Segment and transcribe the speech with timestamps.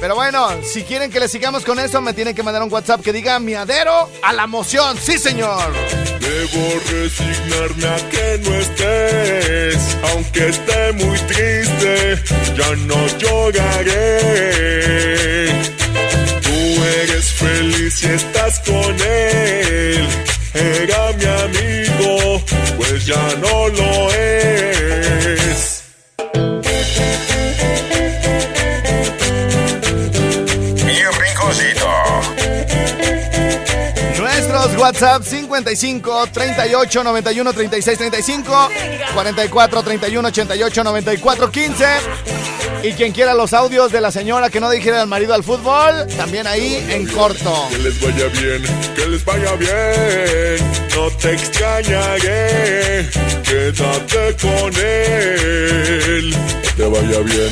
[0.00, 3.02] Pero bueno, si quieren que le sigamos con eso, me tienen que mandar un WhatsApp
[3.02, 4.96] que diga miadero a la moción.
[4.98, 5.72] ¡Sí, señor!
[6.20, 9.78] Debo resignarme a que no estés,
[10.12, 12.20] aunque esté muy triste,
[12.56, 14.33] ya no lloraré.
[35.02, 38.68] WhatsApp 55 38 91 36 35
[39.13, 41.85] 44 31 88 94 15
[42.85, 46.07] y quien quiera los audios de la señora que no dijera al marido al fútbol,
[46.17, 47.68] también ahí en corto.
[47.70, 48.62] Que les vaya bien,
[48.95, 50.73] que les vaya bien.
[50.95, 53.11] No te extrañaré,
[53.42, 56.35] quédate con él.
[56.62, 57.51] Que te vaya bien,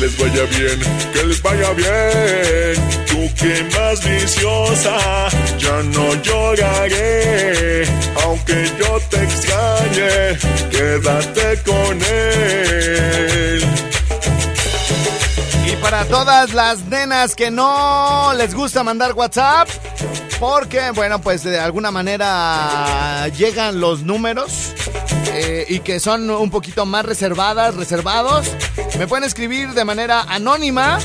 [0.00, 0.78] les vaya bien,
[1.12, 3.06] que les vaya bien.
[3.06, 5.28] Tú que más viciosa,
[5.58, 7.84] ya no lloraré.
[8.24, 10.38] Aunque yo te extrañe,
[10.70, 13.64] quédate con él.
[15.66, 19.68] Y para todas las nenas que no les gusta mandar WhatsApp,
[20.38, 24.72] porque, bueno, pues de alguna manera llegan los números
[25.32, 28.48] eh, y que son un poquito más reservadas, reservados,
[28.98, 30.98] me pueden escribir de manera anónima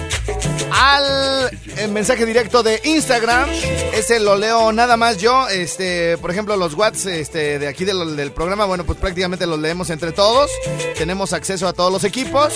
[0.71, 3.49] al eh, mensaje directo de Instagram.
[3.93, 5.47] Ese lo leo nada más yo.
[5.49, 9.89] Este, por ejemplo, los WhatsApp este, de aquí del, programa, bueno, pues prácticamente los leemos
[9.89, 10.51] entre todos.
[10.97, 12.53] Tenemos acceso a todos los equipos.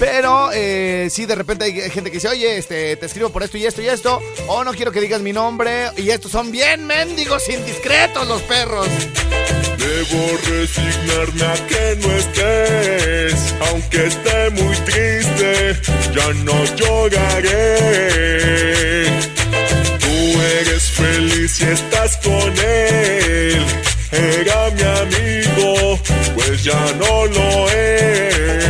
[0.00, 3.56] Pero eh, sí, de repente hay gente que dice, oye, este, te escribo por esto
[3.58, 4.20] y esto y esto.
[4.48, 5.90] O no quiero que digas mi nombre.
[5.96, 8.88] Y estos son bien mendigos, indiscretos los perros.
[9.78, 15.80] Debo resignarme a que no estés, aunque esté muy triste,
[16.14, 17.76] ya no lloraré.
[19.98, 23.64] Tú eres feliz si estás con él,
[24.12, 26.00] era mi amigo,
[26.34, 28.63] pues ya no lo es.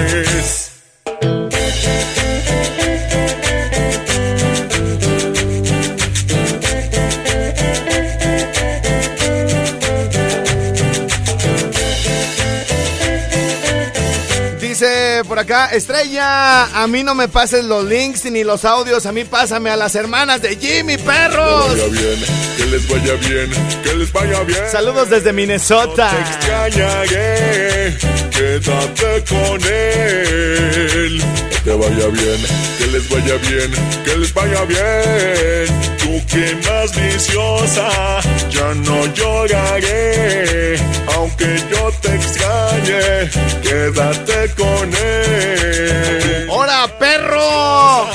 [15.73, 19.77] Estrella, a mí no me pases los links ni los audios, a mí pásame a
[19.77, 21.69] las hermanas de Jimmy Que Perros.
[21.69, 22.25] vaya bien,
[22.57, 23.51] que les vaya bien,
[23.83, 24.61] que les vaya bien.
[24.71, 26.11] Saludos desde No te Minnesota.
[26.21, 27.97] extrañaré,
[28.31, 31.23] quédate con él.
[31.65, 32.41] Te vaya bien,
[32.77, 33.73] que les vaya bien,
[34.05, 35.97] que les vaya bien.
[35.97, 38.21] Tú que más viciosa,
[38.51, 40.79] ya no lloraré.
[41.15, 43.31] Aunque yo te extrañe,
[43.63, 46.49] quédate con él.
[46.51, 48.09] ¡Hora, perro!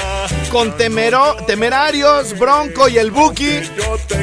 [0.51, 3.61] Con temero, temerarios, Bronco y el Buki.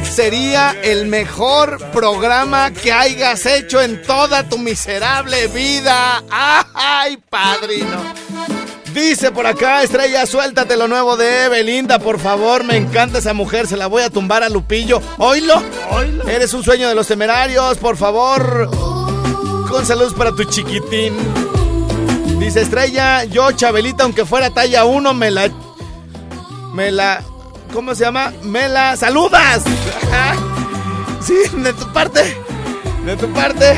[0.08, 6.23] Sería el mejor programa que hayas hecho en toda tu miserable vida.
[6.31, 8.25] ¡Ay, padrino!
[8.96, 12.64] Dice por acá, Estrella, suéltate lo nuevo de Belinda, por favor.
[12.64, 15.02] Me encanta esa mujer, se la voy a tumbar a Lupillo.
[15.19, 15.62] ¿Oílo?
[15.90, 16.26] Oílo.
[16.26, 18.70] Eres un sueño de los temerarios, por favor.
[19.69, 21.14] con saludos para tu chiquitín.
[22.38, 25.50] Dice Estrella, yo Chabelita, aunque fuera talla 1, me la...
[26.72, 27.22] Me la...
[27.75, 28.32] ¿Cómo se llama?
[28.44, 29.62] Me la saludas.
[31.20, 32.34] sí, de tu parte.
[33.04, 33.76] De tu parte.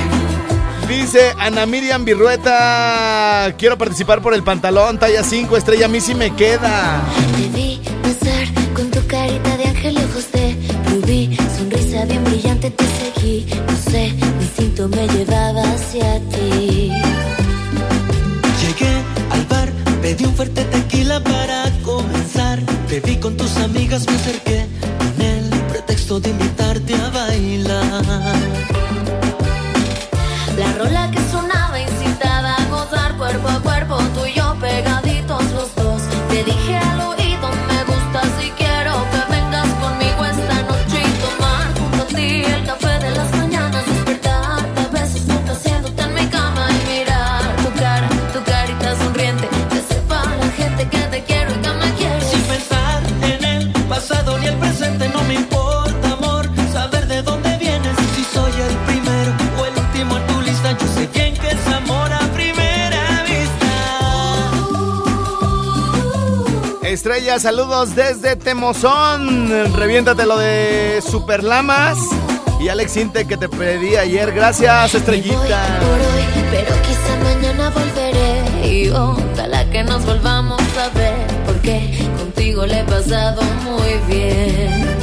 [0.88, 6.14] Dice Ana Miriam Virrueta, quiero participar por el pantalón, talla 5, estrella, a mí sí
[6.14, 7.02] me queda.
[7.36, 10.56] Te vi pasar con tu carita de ángel y ojos de
[10.88, 16.90] rubí, sonrisa bien brillante, te seguí, no sé, mi instinto me llevaba hacia ti.
[18.62, 19.68] Llegué al bar,
[20.00, 24.66] pedí un fuerte tequila para comenzar, te vi con tus amigas, me acerqué
[24.98, 28.47] con el pretexto de invitarte a bailar.
[67.36, 69.50] Saludos desde Temozón.
[69.74, 71.98] Reviéntate lo de Superlamas.
[72.58, 74.32] Y Alex Inte que te pedí ayer.
[74.32, 75.78] Gracias, Me voy Estrellita.
[75.78, 81.14] por hoy, pero quizá mañana volveré y ojalá que nos volvamos a ver,
[81.46, 84.97] porque contigo le he pasado muy bien.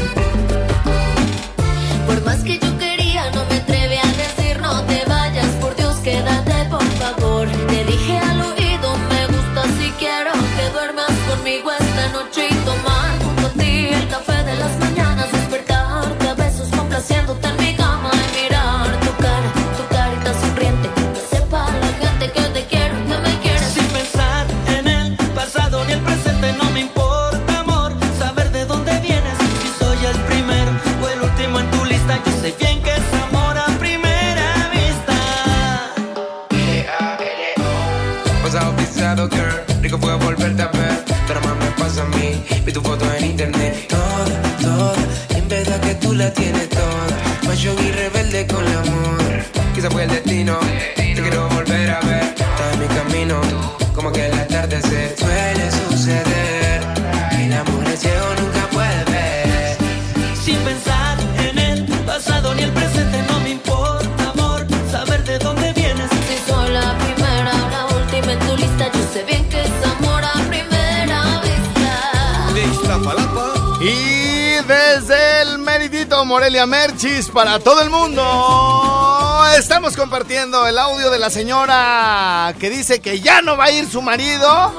[76.25, 82.99] Morelia Merchis para todo el mundo, estamos compartiendo el audio de la señora que dice
[82.99, 84.73] que ya no va a ir su marido.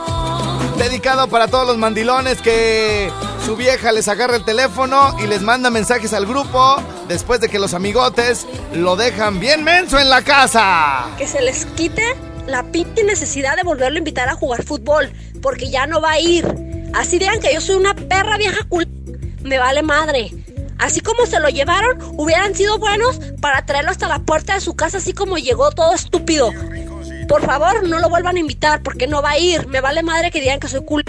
[0.76, 3.10] Dedicado para todos los mandilones que
[3.44, 7.58] su vieja les agarra el teléfono y les manda mensajes al grupo después de que
[7.58, 11.06] los amigotes lo dejan bien menso en la casa.
[11.16, 12.02] que se les quite
[12.46, 16.20] la pinche necesidad de volverlo a invitar a jugar fútbol, porque ya no va a
[16.20, 16.46] ir.
[16.93, 18.87] Así digan que yo soy una perra vieja cul...
[19.43, 20.32] Me vale madre.
[20.78, 24.75] Así como se lo llevaron, hubieran sido buenos para traerlo hasta la puerta de su
[24.75, 26.50] casa, así como llegó todo estúpido.
[27.28, 29.67] Por favor, no lo vuelvan a invitar, porque no va a ir.
[29.69, 31.03] Me vale madre que digan que soy cool,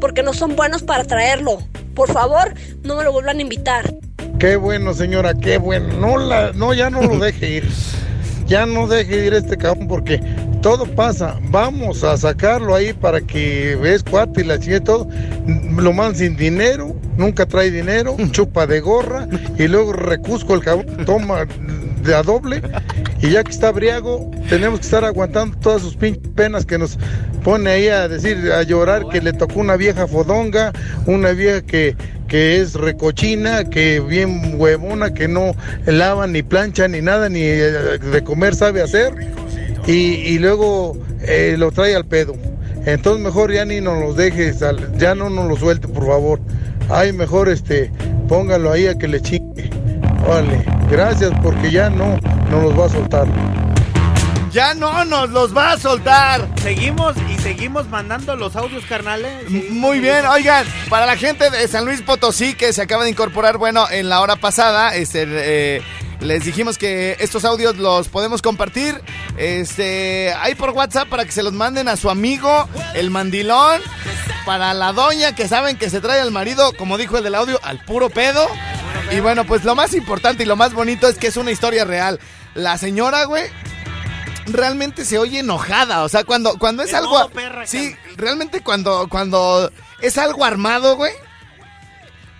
[0.00, 1.58] porque no son buenos para traerlo.
[1.94, 3.94] Por favor, no me lo vuelvan a invitar.
[4.38, 5.94] Qué bueno, señora, qué bueno.
[5.94, 7.68] No, la, no, ya no lo deje ir.
[8.46, 10.20] Ya no deje ir este cabrón porque
[10.64, 11.38] todo pasa.
[11.50, 15.06] Vamos a sacarlo ahí para que ves cuate y la chica y todo.
[15.76, 19.28] Lo mandan sin dinero, nunca trae dinero, chupa de gorra
[19.58, 21.44] y luego recusco el cabrón, toma
[22.02, 22.62] de a doble
[23.20, 26.98] y ya que está briago tenemos que estar aguantando todas sus pinches penas que nos
[27.42, 30.72] pone ahí a decir, a llorar que le tocó una vieja fodonga,
[31.06, 31.94] una vieja que,
[32.26, 35.54] que es recochina, que bien huevona, que no
[35.84, 39.12] lava ni plancha ni nada, ni eh, de comer sabe hacer
[39.86, 42.34] y, y luego eh, lo trae al pedo.
[42.86, 46.40] Entonces mejor ya ni nos los deje, sal- ya no nos lo suelte por favor.
[46.90, 47.90] Ay, mejor este,
[48.28, 49.70] póngalo ahí a que le chingue.
[50.28, 52.18] Vale, gracias porque ya no
[52.50, 53.26] nos los va a soltar.
[54.52, 56.48] Ya no nos los va a soltar.
[56.62, 59.50] Seguimos y seguimos mandando los audios, carnales.
[59.50, 63.58] Muy bien, oigan, para la gente de San Luis Potosí que se acaba de incorporar,
[63.58, 65.82] bueno, en la hora pasada, este, eh,
[66.20, 69.00] les dijimos que estos audios los podemos compartir,
[69.36, 73.80] este, ahí por WhatsApp para que se los manden a su amigo, el mandilón,
[74.46, 77.58] para la doña que saben que se trae al marido, como dijo el del audio,
[77.62, 78.46] al puro pedo.
[79.12, 81.84] Y bueno, pues lo más importante y lo más bonito es que es una historia
[81.84, 82.18] real.
[82.54, 83.44] La señora, güey,
[84.46, 86.04] realmente se oye enojada.
[86.04, 87.30] O sea, cuando, cuando es algo.
[87.64, 91.12] sí, realmente cuando, cuando es algo armado, güey.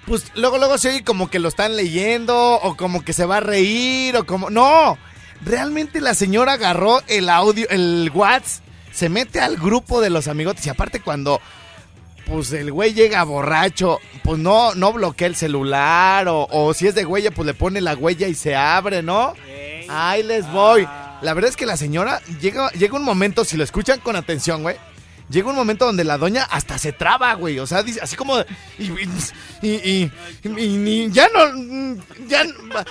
[0.06, 3.38] Pues luego, luego se oye como que lo están leyendo, o como que se va
[3.38, 4.50] a reír, o como.
[4.50, 4.98] ¡No!
[5.44, 10.66] Realmente la señora agarró el audio, el WhatsApp, se mete al grupo de los amigotes.
[10.66, 11.40] Y aparte, cuando
[12.26, 16.94] pues el güey llega borracho, pues no, no bloquea el celular, o, o si es
[16.94, 19.34] de huella, pues le pone la huella y se abre, ¿no?
[19.88, 20.88] Ahí les voy.
[21.20, 24.62] La verdad es que la señora llega, llega un momento, si lo escuchan con atención,
[24.62, 24.76] güey.
[25.34, 27.58] Llega un momento donde la doña hasta se traba, güey.
[27.58, 28.38] O sea, dice, así como.
[28.78, 28.84] Y,
[29.62, 30.10] y, y-
[30.44, 31.96] y- ya no.
[32.28, 32.44] Ya.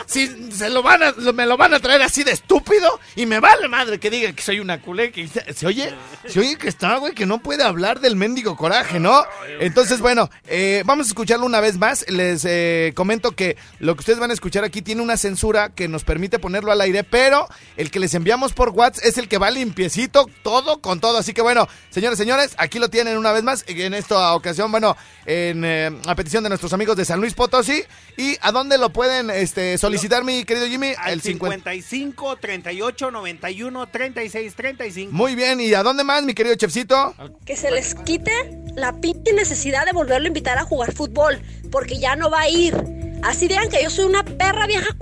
[0.05, 2.99] Si se lo van a, me lo van a traer así de estúpido.
[3.15, 5.13] Y me vale madre que diga que soy una culé.
[5.13, 5.93] Que se, se oye.
[6.27, 9.23] Se oye que está, güey, que no puede hablar del mendigo coraje, ¿no?
[9.61, 12.05] Entonces, bueno, eh, vamos a escucharlo una vez más.
[12.09, 15.87] Les eh, comento que lo que ustedes van a escuchar aquí tiene una censura que
[15.87, 17.47] nos permite ponerlo al aire, pero
[17.77, 21.17] el que les enviamos por WhatsApp es el que va limpiecito, todo con todo.
[21.19, 23.63] Así que bueno, señores, señores, aquí lo tienen una vez más.
[23.67, 27.83] En esta ocasión, bueno, en, eh, a petición de nuestros amigos de San Luis Potosí.
[28.17, 30.93] ¿Y a dónde lo pueden este, solicitar, mi querido Jimmy?
[30.97, 31.71] Al El 50.
[31.71, 35.11] 55, 38, 91, 36, 35.
[35.11, 37.15] Muy bien, ¿y a dónde más, mi querido Chefcito?
[37.45, 38.31] Que se les quite
[38.75, 42.49] la pinche necesidad de volverlo a invitar a jugar fútbol, porque ya no va a
[42.49, 42.75] ir.
[43.23, 44.95] Así digan que yo soy una perra vieja.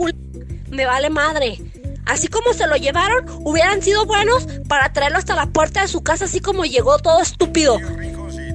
[0.70, 1.60] Me vale madre.
[2.06, 6.02] Así como se lo llevaron, hubieran sido buenos para traerlo hasta la puerta de su
[6.04, 7.78] casa, así como llegó todo estúpido.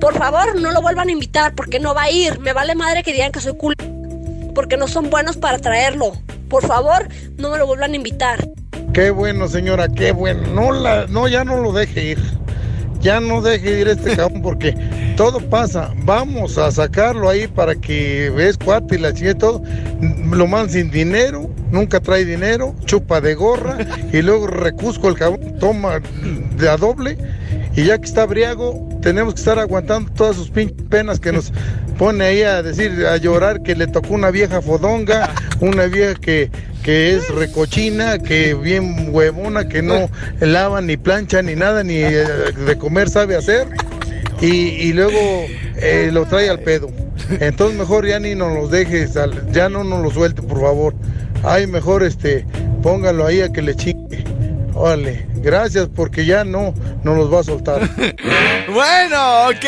[0.00, 2.38] Por favor, no lo vuelvan a invitar, porque no va a ir.
[2.40, 3.74] Me vale madre que digan que soy cul...
[4.54, 6.12] Porque no son buenos para traerlo.
[6.48, 8.48] Por favor, no me lo vuelvan a invitar.
[8.94, 10.48] Qué bueno, señora, qué bueno.
[10.48, 12.18] No, la, no, ya no lo deje ir.
[13.00, 14.74] Ya no deje ir este cabrón porque
[15.16, 15.92] todo pasa.
[16.04, 19.62] Vamos a sacarlo ahí para que ves cuate y la chica y todo.
[20.00, 23.78] Lo man sin dinero, nunca trae dinero, chupa de gorra
[24.12, 26.00] y luego recusco el cabrón, toma
[26.56, 27.16] de a doble.
[27.74, 31.52] Y ya que está briago, tenemos que estar aguantando todas sus pinches penas que nos
[31.98, 36.50] pone ahí a decir, a llorar que le tocó una vieja fodonga, una vieja que,
[36.82, 40.08] que es recochina, que bien huevona, que no
[40.40, 42.24] lava ni plancha ni nada, ni eh,
[42.66, 43.68] de comer sabe hacer.
[44.40, 45.46] Y, luego
[45.76, 46.90] eh, lo trae al pedo.
[47.40, 49.14] Entonces mejor ya ni nos los dejes,
[49.50, 50.94] ya no nos lo suelte, por favor.
[51.46, 52.44] Ay, mejor este,
[52.82, 54.24] póngalo ahí a que le chingue.
[54.74, 56.74] Órale, gracias porque ya no
[57.04, 57.88] nos los va a soltar.
[58.68, 59.64] Bueno, ok.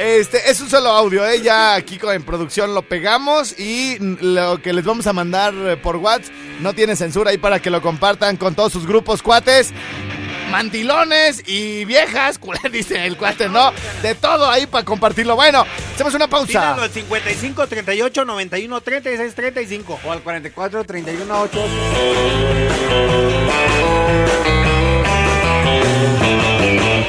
[0.00, 1.40] Este es un solo audio, ¿eh?
[1.40, 5.96] Ya aquí en producción lo pegamos y lo que les vamos a mandar eh, por
[5.96, 9.72] WhatsApp no tiene censura ahí para que lo compartan con todos sus grupos cuates.
[10.50, 13.72] Mandilones y viejas, culé, dice el cuate, ¿no?
[14.02, 15.36] De todo ahí para compartirlo.
[15.36, 15.64] Bueno,
[15.94, 16.74] hacemos una pausa.
[16.74, 20.00] Al 55, 38, 91, 36, 35.
[20.04, 21.64] O al 44, 31, 8.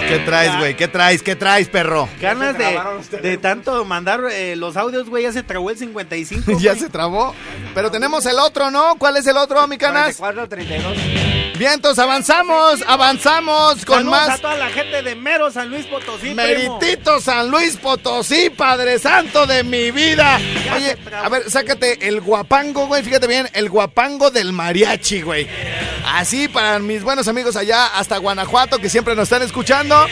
[0.10, 0.76] ¿Qué traes, güey?
[0.76, 1.22] ¿Qué traes?
[1.22, 2.10] ¿Qué traes, perro?
[2.20, 5.24] Ganas de, de tanto mandar eh, los audios, güey.
[5.24, 6.54] Ya se trabó el 55.
[6.60, 7.36] ya se trabó.
[7.76, 8.96] Pero tenemos el otro, ¿no?
[8.98, 10.18] ¿Cuál es el otro, mi canas?
[10.18, 11.39] 44, 32.
[11.60, 14.30] Vientos, avanzamos, avanzamos con Saludos más.
[14.30, 16.34] a toda la gente de Mero San Luis Potosí.
[16.34, 16.36] primo.
[16.36, 20.40] Meritito San Luis Potosí, Padre Santo de mi vida.
[20.64, 23.04] Ya Oye, a ver, sácate el guapango, güey.
[23.04, 25.50] Fíjate bien, el guapango del mariachi, güey.
[26.06, 30.08] Así para mis buenos amigos allá hasta Guanajuato que siempre nos están escuchando.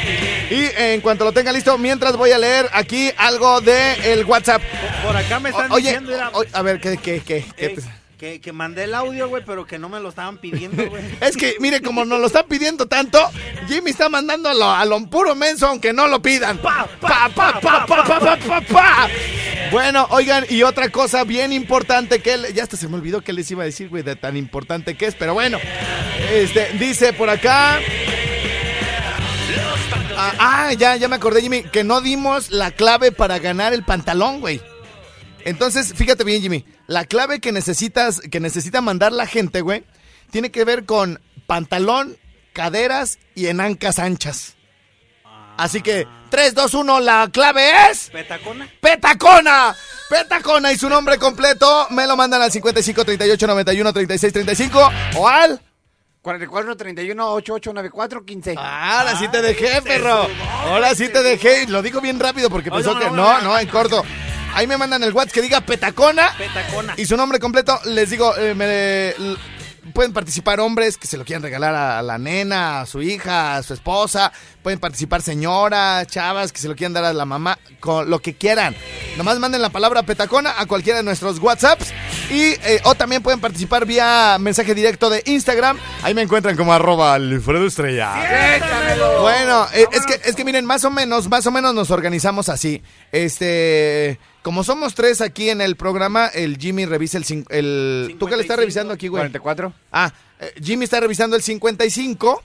[0.51, 4.61] Y en cuanto lo tenga listo, mientras voy a leer aquí algo de el WhatsApp.
[5.01, 7.45] Por acá me están oye, diciendo era, a ver, ¿qué, qué, qué?
[7.55, 7.77] qué eh,
[8.17, 11.03] que, que mandé el audio, güey, pero que no me lo estaban pidiendo, güey.
[11.21, 13.19] Es que, mire, como nos lo están pidiendo tanto,
[13.67, 16.57] Jimmy está mandando a lo, puro menso, aunque no lo pidan.
[16.57, 19.09] Pa, pa, pa, pa, pa, pa, pa, pa, pa.
[19.71, 23.33] Bueno, oigan, y otra cosa bien importante que él, ya hasta se me olvidó que
[23.33, 25.59] les iba a decir, güey, de tan importante que es, pero bueno,
[26.31, 27.79] este, dice por acá.
[30.19, 33.83] Ah, ah, ya, ya me acordé, Jimmy, que no dimos la clave para ganar el
[33.83, 34.59] pantalón, güey.
[35.47, 36.65] Entonces, fíjate bien, Jimmy.
[36.87, 39.85] La clave que necesitas, que necesita mandar la gente, güey,
[40.29, 42.17] tiene que ver con pantalón,
[42.51, 44.55] caderas y en ancas anchas.
[45.55, 48.09] Así que, 3, 2, 1, la clave es.
[48.09, 48.69] ¿Petacona?
[48.81, 49.75] ¡Petacona!
[50.09, 50.73] ¡Petacona!
[50.73, 55.61] Y su nombre completo me lo mandan al 55 38 91 36 35 o al.
[56.23, 58.55] 44, 31, 88, 94, 15.
[58.57, 60.27] Ahora sí te dejé, perro.
[60.65, 61.63] Ahora sí te dejé.
[61.63, 63.41] Y Lo digo bien rápido porque pensó que no, no, no.
[63.43, 64.03] no, en corto.
[64.53, 66.31] Ahí me mandan el WhatsApp que diga Petacona.
[66.37, 66.93] Petacona.
[66.97, 69.13] Y su nombre completo, les digo, eh, me-
[69.93, 73.63] pueden participar hombres que se lo quieran regalar a la nena, a su hija, a
[73.63, 74.33] su esposa.
[74.61, 78.33] Pueden participar señoras, chavas que se lo quieran dar a la mamá, con lo que
[78.35, 78.75] quieran.
[79.15, 81.93] Nomás manden la palabra petacona a cualquiera de nuestros WhatsApps.
[82.29, 85.77] Y, eh, o también pueden participar vía mensaje directo de Instagram.
[86.03, 88.11] Ahí me encuentran como arroba Alfredo Estrella.
[89.21, 92.49] Bueno, eh, es que, es que miren, más o menos, más o menos nos organizamos
[92.49, 92.83] así.
[93.13, 98.37] Este, como somos tres aquí en el programa, el Jimmy revisa el, el ¿Tú qué
[98.37, 99.19] le estás revisando aquí, güey?
[99.19, 99.73] 44.
[99.91, 102.41] Ah, eh, Jimmy está revisando el 55.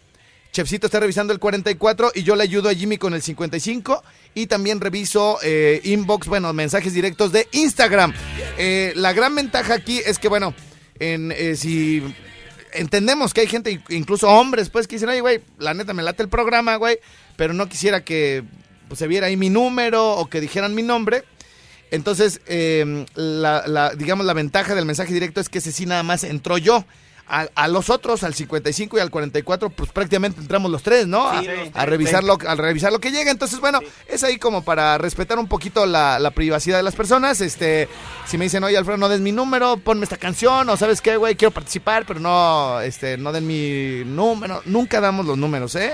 [0.51, 4.03] Chefcito está revisando el 44 y yo le ayudo a Jimmy con el 55
[4.35, 8.13] y también reviso eh, inbox, bueno, mensajes directos de Instagram.
[8.59, 10.55] Eh, la gran ventaja aquí es que, bueno,
[10.99, 12.03] en, eh, si
[12.73, 16.25] entendemos que hay gente, incluso hombres, pues, que dicen, oye, güey, la neta me late
[16.25, 16.99] el programa, güey,
[17.37, 18.43] pero no quisiera que
[18.93, 21.23] pues, se viera ahí mi número o que dijeran mi nombre.
[21.93, 26.03] Entonces, eh, la, la- digamos, la ventaja del mensaje directo es que ese sí nada
[26.03, 26.85] más entró yo.
[27.29, 31.31] A, a los otros, al 55 y al 44, pues prácticamente entramos los tres, ¿no?
[31.41, 33.31] Sí, a, a revisar lo, a revisar lo que llega.
[33.31, 37.41] Entonces, bueno, es ahí como para respetar un poquito la, la privacidad de las personas.
[37.41, 37.89] Este,
[38.27, 41.17] si me dicen, oye, Alfredo, no des mi número, ponme esta canción, o sabes qué,
[41.17, 44.61] güey, quiero participar, pero no, este, no den mi número.
[44.67, 45.93] Nunca damos los números, ¿eh?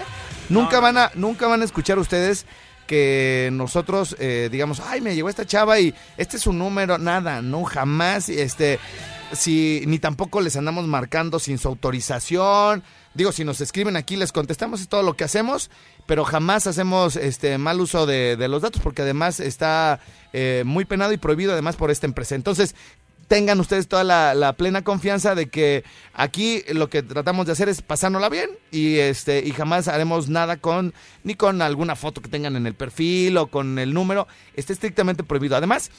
[0.48, 2.46] Nunca van a, nunca van a escuchar ustedes
[2.88, 7.42] que nosotros eh, digamos, ay, me llegó esta chava y este es su número, nada,
[7.42, 8.80] no, jamás, este,
[9.32, 12.82] si, ni tampoco les andamos marcando sin su autorización,
[13.14, 15.70] digo, si nos escriben aquí les contestamos, es todo lo que hacemos,
[16.06, 20.00] pero jamás hacemos este mal uso de, de los datos, porque además está
[20.32, 22.34] eh, muy penado y prohibido además por esta empresa.
[22.34, 22.74] Entonces,
[23.28, 27.68] tengan ustedes toda la, la plena confianza de que aquí lo que tratamos de hacer
[27.68, 32.28] es pasárnosla bien y este y jamás haremos nada con ni con alguna foto que
[32.28, 35.90] tengan en el perfil o con el número está estrictamente prohibido además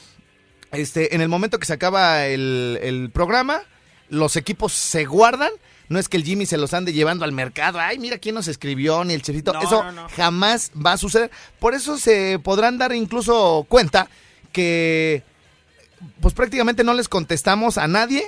[0.72, 3.62] este en el momento que se acaba el, el programa
[4.08, 5.52] los equipos se guardan
[5.88, 7.80] no es que el Jimmy se los ande llevando al mercado.
[7.80, 9.52] Ay, mira quién nos escribió, ni el chefito.
[9.52, 10.08] No, Eso no, no.
[10.10, 11.32] jamás va a suceder.
[11.58, 14.08] Por eso se podrán dar incluso cuenta
[14.52, 15.24] que
[16.20, 18.24] pues prácticamente no les contestamos a nadie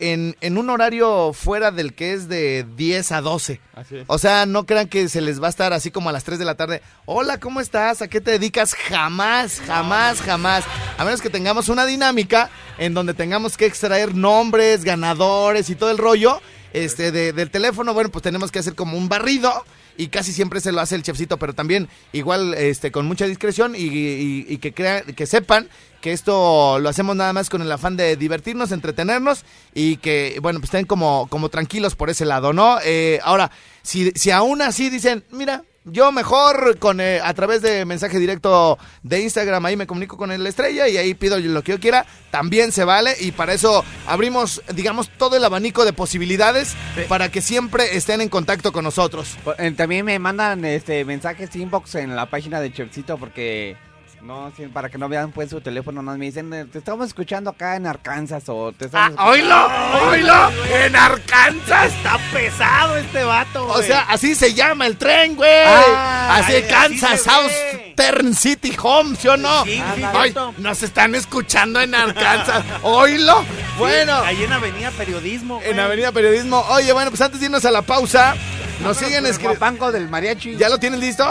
[0.00, 3.60] en, en un horario fuera del que es de 10 a 12.
[3.74, 4.04] Así es.
[4.06, 6.38] O sea, no crean que se les va a estar así como a las 3
[6.38, 6.82] de la tarde.
[7.04, 8.00] Hola, ¿cómo estás?
[8.00, 8.74] ¿A qué te dedicas?
[8.74, 10.64] Jamás, jamás, jamás.
[10.98, 15.90] A menos que tengamos una dinámica en donde tengamos que extraer nombres, ganadores y todo
[15.90, 16.40] el rollo
[16.72, 17.92] este, de- del teléfono.
[17.92, 19.64] Bueno, pues tenemos que hacer como un barrido.
[20.00, 23.74] Y casi siempre se lo hace el chefcito, pero también igual este, con mucha discreción
[23.74, 25.68] y, y- y que, crean, que sepan
[26.00, 30.60] que esto lo hacemos nada más con el afán de divertirnos, entretenernos y que, bueno,
[30.60, 32.78] pues estén como, como tranquilos por ese lado, ¿no?
[32.84, 33.50] Eh, ahora,
[33.82, 38.78] si, si aún así dicen, mira, yo mejor con eh, a través de mensaje directo
[39.02, 42.06] de Instagram ahí me comunico con el estrella y ahí pido lo que yo quiera,
[42.30, 46.74] también se vale y para eso abrimos, digamos, todo el abanico de posibilidades
[47.08, 49.36] para que siempre estén en contacto con nosotros.
[49.58, 53.76] Eh, También me mandan este mensajes inbox en la página de Chefcito porque
[54.22, 57.06] no sí, para que no vean pues su teléfono, no me dicen, eh, te estamos
[57.06, 60.50] escuchando acá en Arkansas o te estamos Ah, escuchando- ¡Oílo!
[60.84, 61.86] ¡En Arkansas!
[61.94, 65.50] Está pesado este vato, O sea, así se llama el tren, güey.
[65.66, 67.92] Ah, así ay, Kansas así se South ve.
[67.96, 69.64] Tern City Home, ¿sí o no?
[69.64, 72.64] Sí, sí, Ay, nos están escuchando en Arkansas.
[72.82, 73.44] Oílo.
[73.78, 75.70] Bueno, Ahí en Avenida Periodismo, güey.
[75.70, 76.60] en Avenida Periodismo.
[76.70, 78.34] Oye, bueno, pues antes de irnos a la pausa,
[78.80, 79.92] nos siguen escribiendo.
[79.92, 80.56] del mariachi.
[80.56, 81.24] ¿Ya lo tienen listo?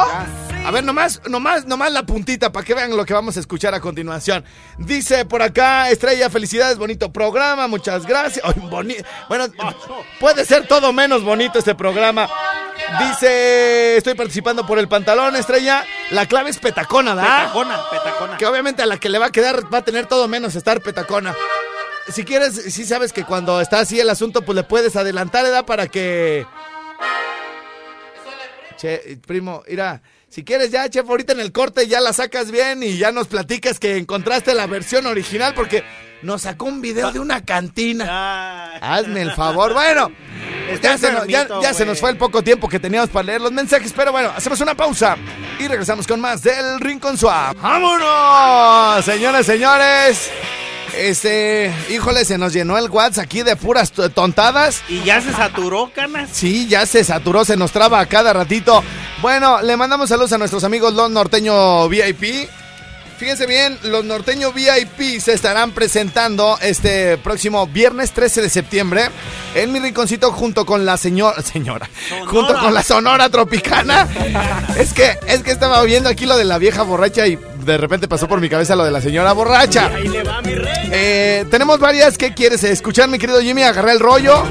[0.68, 3.74] A ver, nomás, nomás, nomás la puntita para que vean lo que vamos a escuchar
[3.74, 4.44] a continuación.
[4.78, 8.44] Dice por acá, Estrella, felicidades, bonito programa, muchas gracias.
[8.44, 8.98] Ay, boni-
[9.30, 9.46] bueno,
[10.20, 12.28] puede ser todo menos bonito este programa.
[13.00, 15.86] Dice, estoy participando por el pantalón, Estrella.
[16.12, 17.44] La clave es petacona, ¿verdad?
[17.44, 18.38] Petacona, petacona.
[18.38, 20.82] Que obviamente a la que le va a quedar va a tener todo menos estar
[20.82, 21.34] petacona.
[22.10, 25.66] Si quieres, si sabes que cuando está así el asunto, pues le puedes adelantar, ¿verdad?
[25.66, 26.46] Para que...
[28.78, 32.84] Che, primo, mira, si quieres ya, chef, ahorita en el corte ya la sacas bien
[32.84, 35.84] y ya nos platicas que encontraste la versión original porque
[36.22, 38.06] nos sacó un video de una cantina.
[38.10, 38.78] Ah.
[38.82, 39.74] Hazme el favor.
[39.74, 40.12] Bueno,
[40.82, 41.90] ya, se nos, ya- enfermito, ya se güey.
[41.90, 44.76] nos fue el poco tiempo que teníamos para leer los mensajes, pero bueno, hacemos una
[44.76, 45.16] pausa
[45.60, 47.56] y regresamos con más del Rincón Swap.
[47.62, 49.06] ¡Vámonos!
[49.06, 50.30] Señores, señores.
[50.96, 54.82] Este, híjole, se nos llenó el WhatsApp aquí de puras tontadas.
[54.90, 56.30] Y ya se saturó, canas.
[56.34, 58.84] Sí, ya se saturó, se nos traba a cada ratito.
[59.22, 62.48] Bueno, le mandamos saludos a nuestros amigos Los Norteño VIP.
[63.18, 69.10] Fíjense bien, los Norteño VIP se estarán presentando este próximo viernes 13 de septiembre
[69.56, 71.90] en mi rinconcito junto con la señora, señora,
[72.28, 74.08] junto con la Sonora Tropicana.
[74.78, 78.08] Es que, es que estaba viendo aquí lo de la vieja borracha y de repente
[78.08, 79.88] pasó por mi cabeza lo de la señora borracha.
[79.88, 80.90] Ahí le va mi rey.
[80.92, 82.20] Eh, tenemos varias.
[82.20, 83.64] ¿Qué quieres escuchar, mi querido Jimmy?
[83.64, 84.44] Agarré el rollo.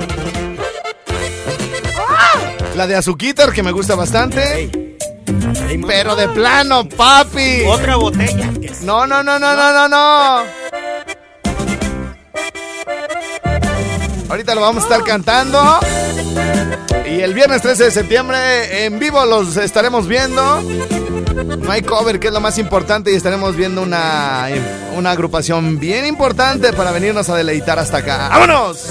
[2.76, 4.96] La de Azuquitar, que me gusta bastante.
[5.86, 7.62] Pero de plano, papi.
[7.66, 8.52] Otra botella.
[8.82, 10.42] No, no, no, no, no, no, no.
[14.28, 15.80] Ahorita lo vamos a estar cantando.
[17.08, 20.60] Y el viernes 13 de septiembre en vivo los estaremos viendo.
[20.60, 24.48] No hay cover, que es lo más importante, y estaremos viendo una,
[24.94, 28.28] una agrupación bien importante para venirnos a deleitar hasta acá.
[28.28, 28.88] ¡Vámonos!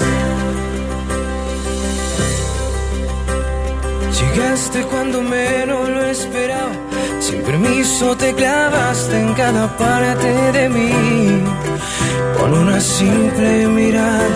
[4.12, 6.72] Llegaste cuando menos lo esperaba.
[7.20, 11.42] Sin permiso te clavaste en cada parte de mí.
[12.38, 14.28] Con una simple mirada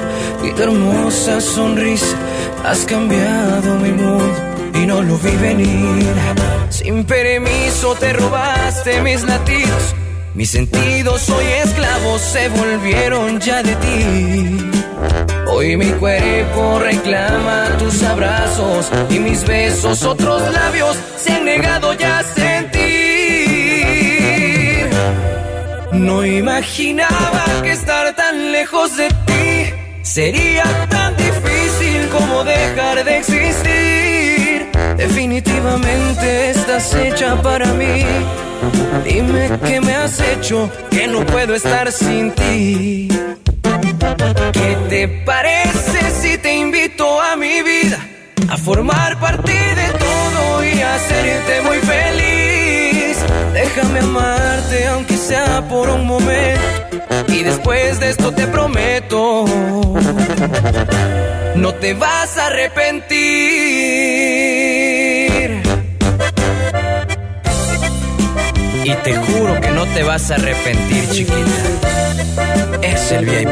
[0.43, 2.17] y tu hermosa sonrisa
[2.65, 4.35] has cambiado mi mundo
[4.75, 6.15] y no lo vi venir.
[6.71, 9.95] Sin permiso te robaste mis latidos.
[10.35, 14.80] Mis sentidos hoy esclavos se volvieron ya de ti.
[15.53, 22.21] Hoy mi cuerpo reclama tus abrazos y mis besos, otros labios se han negado ya
[22.21, 22.81] a sentir.
[25.93, 34.71] No imaginaba que estar tan lejos de ti sería tan difícil como dejar de existir.
[34.97, 38.05] Definitivamente estás hecha para mí.
[39.05, 43.09] Dime qué me has hecho que no puedo estar sin ti.
[44.53, 47.99] ¿Qué te parece si te invito a mi vida?
[48.49, 53.17] A formar parte de todo y hacerte muy feliz.
[53.53, 56.61] Déjame amarte aunque sea por un momento.
[57.29, 59.45] Y después de esto te prometo,
[61.55, 63.11] no te vas a arrepentir.
[68.85, 72.00] Y te juro que no te vas a arrepentir, chiquita.
[72.83, 73.49] Es el VIP.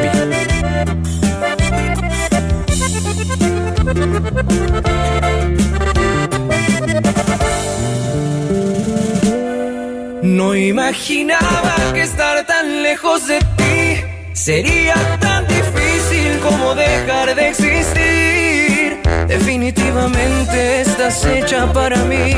[10.23, 18.99] No imaginaba que estar tan lejos de ti sería tan difícil como dejar de existir.
[19.27, 22.35] Definitivamente estás hecha para mí.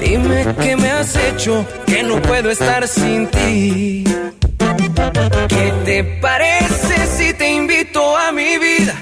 [0.00, 4.04] Dime qué me has hecho que no puedo estar sin ti.
[5.48, 8.94] ¿Qué te parece si te invito a mi vida?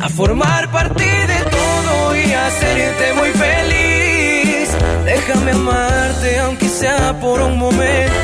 [0.00, 4.70] A formar parte de todo y hacerte muy feliz.
[5.04, 8.14] Déjame amarte aunque sea por un momento.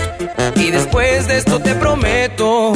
[0.56, 2.72] Y después de esto te prometo,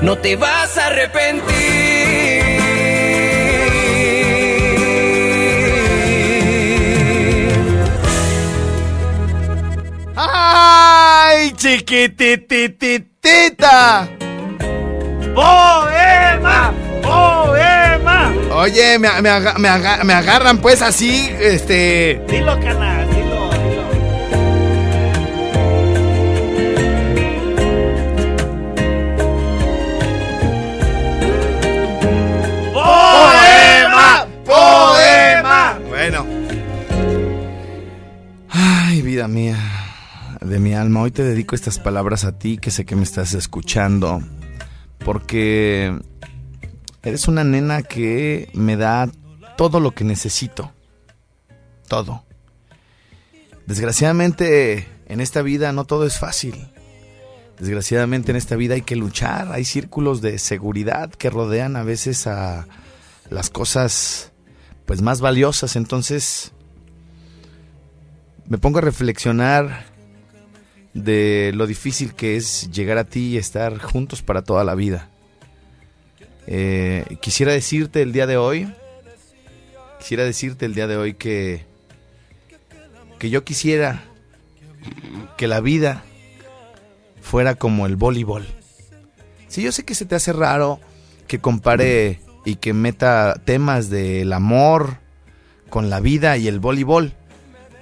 [0.00, 2.08] no te vas a arrepentir.
[11.48, 14.06] ¡Ay, chiquitititita!
[15.34, 16.74] ¡Poema!
[17.02, 18.34] ¡Poema!
[18.52, 22.20] Oye, me, me aga- me aga- me agarran pues así, este...
[22.28, 23.06] Dilo, cana,
[41.10, 44.22] te dedico estas palabras a ti que sé que me estás escuchando,
[44.98, 45.98] porque
[47.02, 49.08] eres una nena que me da
[49.56, 50.72] todo lo que necesito.
[51.88, 52.24] Todo.
[53.66, 56.68] Desgraciadamente, en esta vida no todo es fácil.
[57.58, 62.26] Desgraciadamente en esta vida hay que luchar, hay círculos de seguridad que rodean a veces
[62.26, 62.66] a
[63.30, 64.32] las cosas
[64.86, 66.52] pues más valiosas, entonces
[68.46, 69.86] me pongo a reflexionar
[71.04, 75.08] de lo difícil que es llegar a ti y estar juntos para toda la vida.
[76.46, 78.72] Eh, quisiera decirte el día de hoy,
[79.98, 81.66] quisiera decirte el día de hoy que
[83.18, 84.04] que yo quisiera
[85.36, 86.04] que la vida
[87.20, 88.46] fuera como el voleibol.
[89.48, 90.80] Sí, yo sé que se te hace raro
[91.26, 94.98] que compare y que meta temas del amor
[95.68, 97.12] con la vida y el voleibol,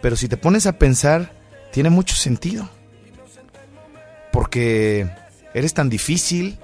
[0.02, 1.32] pero si te pones a pensar,
[1.72, 2.68] tiene mucho sentido.
[4.36, 5.08] Porque
[5.54, 6.58] eres tan difícil,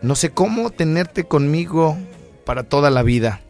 [0.00, 1.98] no sé cómo tenerte conmigo
[2.44, 3.40] para toda la vida.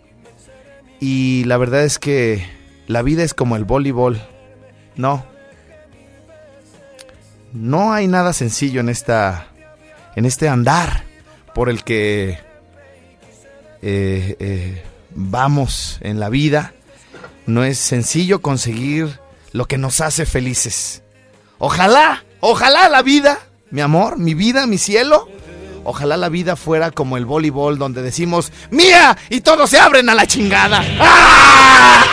[0.98, 2.46] Y la verdad es que
[2.86, 4.18] la vida es como el voleibol.
[4.94, 5.26] No,
[7.52, 9.48] no hay nada sencillo en esta
[10.14, 11.04] en este andar
[11.54, 12.38] por el que
[13.82, 16.72] eh, eh, vamos en la vida
[17.44, 19.20] no es sencillo conseguir
[19.52, 21.02] lo que nos hace felices
[21.58, 23.38] ojalá ojalá la vida
[23.70, 25.28] mi amor mi vida mi cielo
[25.88, 29.16] Ojalá la vida fuera como el voleibol, donde decimos ¡Mía!
[29.30, 30.82] y todos se abren a la chingada.
[30.98, 32.04] ¡Ah!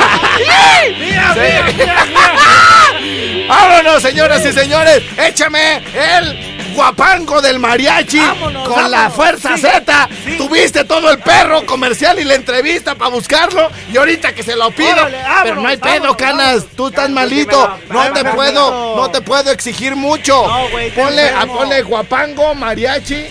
[0.99, 1.39] ¡Mía, Sí.
[1.39, 5.01] mía, mía, ¡Vámonos, señoras y señores!
[5.17, 10.09] ¡Échame el guapango del mariachi Vámonos, con la fuerza Sí, Z!
[10.25, 10.37] sí.
[10.37, 14.71] Tuviste todo el perro comercial y la entrevista para buscarlo y ahorita que se lo
[14.71, 14.91] pido.
[14.93, 16.65] Órale, vámonos, Pero no hay pedo, Canas.
[16.75, 17.77] Tú estás malito.
[17.89, 20.45] No te puedo, no te puedo exigir mucho.
[20.47, 23.25] No, ponle, a- ponle guapango, mariachi.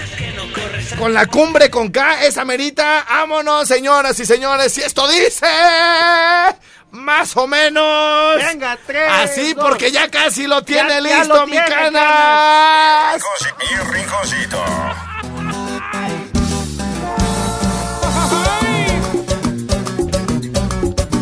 [0.98, 3.04] Con la cumbre con K, esa merita.
[3.08, 4.72] Vámonos, señoras y señores.
[4.72, 5.46] Si esto dice.
[6.92, 8.36] Más o menos.
[8.36, 9.64] Venga, tres, Así dos.
[9.66, 13.22] porque ya casi lo tiene Ya- ya listo, lo mi tiene, canas.
[13.70, 14.62] Y rinconcito.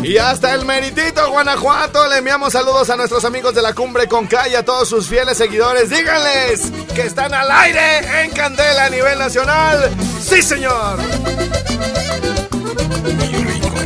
[0.03, 4.27] Y hasta el meritito Guanajuato le enviamos saludos a nuestros amigos de la cumbre con
[4.27, 5.89] K y a todos sus fieles seguidores.
[5.89, 9.89] Díganles que están al aire en Candela a nivel nacional.
[10.21, 10.97] Sí, señor.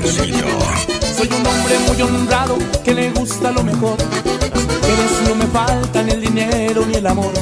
[0.08, 3.98] Soy un hombre muy honrado que le gusta lo mejor.
[4.54, 7.34] Las mujeres no me faltan el dinero ni el amor.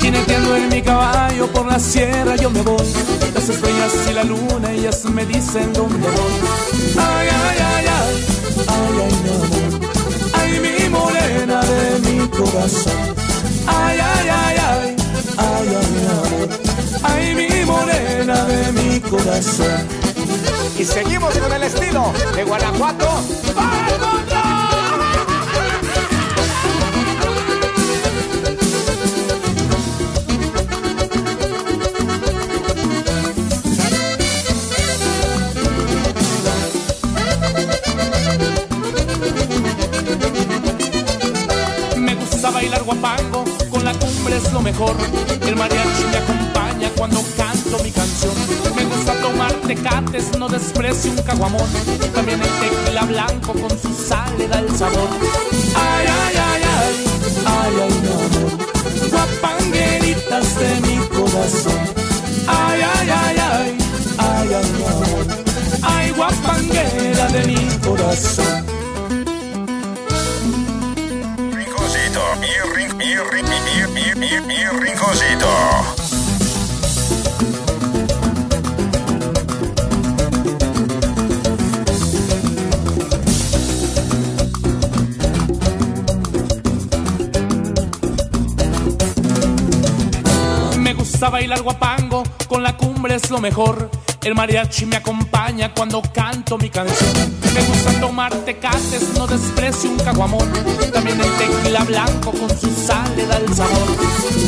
[0.00, 2.86] Jineteando en mi caballo por la sierra yo me voy.
[3.34, 6.34] Las estrellas y la luna ellas me dicen dónde voy.
[6.96, 8.24] Ay, ay, ay, ay,
[8.68, 9.80] ay, ay, mi amor.
[10.34, 13.14] Ay, mi morena de mi corazón.
[13.66, 14.96] Ay, ay, ay, ay,
[15.36, 16.48] ay, ay, mi amor.
[17.02, 20.03] Ay, mi morena de mi corazón.
[20.76, 23.08] Y seguimos con el estilo de Guanajuato.
[41.96, 44.96] Me gusta bailar guapango, con la cumbre es lo mejor.
[45.40, 47.22] El mariachi me acompaña cuando
[49.74, 51.68] tecates, no desprecio un caguamón.
[52.14, 55.08] También el tequila blanco con su sal le da el sabor.
[55.74, 56.94] Ay, ay, ay, ay,
[57.46, 58.50] ay, ay, mi amor.
[59.10, 61.80] Guapangueritas de mi corazón.
[62.46, 63.78] Ay, ay, ay, ay,
[64.18, 65.26] ay, ay, mi amor.
[65.82, 68.66] Ay, guapanguera de mi corazón.
[71.52, 72.22] Rinconcito.
[72.42, 76.03] Y, rin, y, rin, y, y, y, y, y rinconcito.
[91.24, 93.90] Gusta bailar guapango, con la cumbre es lo mejor.
[94.22, 97.34] El mariachi me acompaña cuando canto mi canción.
[97.54, 100.52] Me gusta tomar tecates, no desprecio un caguamón.
[100.92, 103.88] También el tequila blanco con su sal le da el sabor.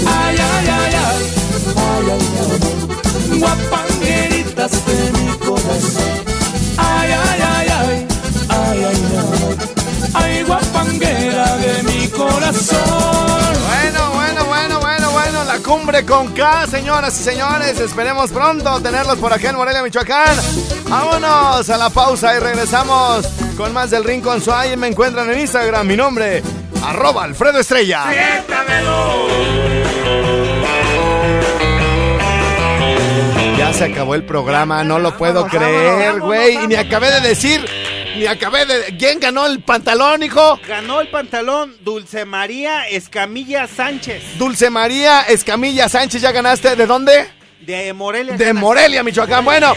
[0.06, 1.26] Ay, ay, ay, ay,
[1.78, 3.38] ay, ay, amor.
[3.38, 6.24] Guapangueritas de mi corazón.
[6.76, 8.06] Ay, ay, ay, ay,
[8.50, 9.56] ay, ay, amor.
[10.12, 13.05] Ay, guapanguera de mi corazón.
[15.86, 17.78] Cumbre con K, señoras y señores.
[17.78, 20.36] Esperemos pronto tenerlos por acá en Morelia, Michoacán.
[20.88, 23.24] Vámonos a la pausa y regresamos
[23.56, 24.76] con más del Rincón Suárez.
[24.76, 26.42] Me encuentran en Instagram, mi nombre,
[26.84, 28.02] arroba Alfredo Estrella.
[33.56, 36.64] Ya se acabó el programa, no lo puedo Vámonos, creer, güey.
[36.64, 37.64] Y ni acabé de decir,
[38.16, 38.96] ni acabé de...
[38.98, 40.58] ¿Quién ganó el pantalón, hijo?
[40.66, 46.76] Ganó el pantalón Dulce María Escamilla Sánchez Dulce María Escamilla Sánchez, ¿ya ganaste?
[46.76, 47.36] ¿De dónde?
[47.66, 48.36] de Morelia.
[48.36, 49.44] De Morelia, Michoacán.
[49.44, 49.74] Bueno,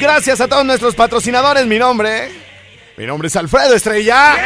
[0.00, 1.66] gracias a todos nuestros patrocinadores.
[1.66, 2.30] Mi nombre,
[2.96, 4.36] mi nombre es Alfredo Estrella.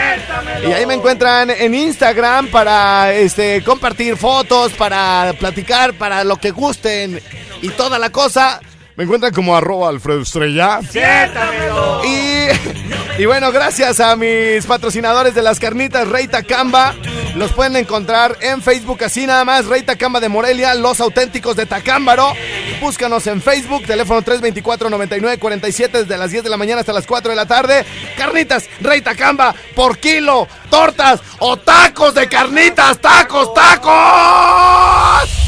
[0.67, 6.51] Y ahí me encuentran en Instagram para este compartir fotos, para platicar, para lo que
[6.51, 7.21] gusten
[7.61, 8.61] y toda la cosa.
[8.97, 10.81] Me encuentran como arroba Alfredo Estrella.
[10.91, 12.03] Siéntamelo.
[12.05, 12.49] Y,
[13.19, 16.95] y bueno, gracias a mis patrocinadores de las carnitas Rey Tacamba.
[17.35, 19.67] Los pueden encontrar en Facebook así nada más.
[19.67, 22.33] Rey Tacamba de Morelia, los auténticos de Tacámbaro.
[22.81, 27.37] Búscanos en Facebook, teléfono 324-9947 desde las 10 de la mañana hasta las 4 de
[27.37, 27.85] la tarde.
[28.17, 35.48] Carnitas Rey Tacamba por kilo, tortas o tacos de carnitas, tacos, tacos.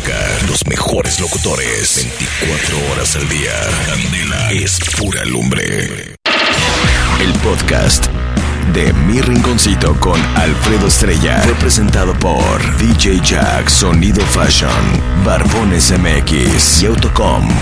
[0.48, 3.54] los mejores locutores, 24 horas al día.
[3.86, 6.16] Candela es pura lumbre.
[7.22, 8.08] El podcast
[8.74, 14.70] de Mi Rinconcito con Alfredo Estrella fue presentado por DJ Jack Sonido Fashion,
[15.24, 17.54] Barbones MX y Autocom.mx.